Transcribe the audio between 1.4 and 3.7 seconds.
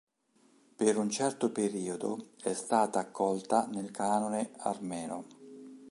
periodo è stata accolta